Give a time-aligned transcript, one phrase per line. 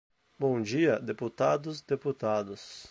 [0.39, 2.79] Bom dia, deputados, deputados.